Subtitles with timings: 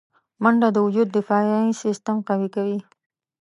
[0.43, 2.79] منډه د وجود دفاعي سیستم قوي کوي